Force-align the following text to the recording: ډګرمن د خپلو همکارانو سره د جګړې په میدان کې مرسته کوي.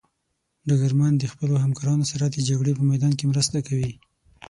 ډګرمن 0.67 1.13
د 1.17 1.23
خپلو 1.31 1.55
همکارانو 1.63 2.05
سره 2.11 2.25
د 2.29 2.37
جګړې 2.47 2.71
په 2.75 2.83
میدان 2.91 3.13
کې 3.17 3.29
مرسته 3.31 3.57
کوي. 3.67 3.91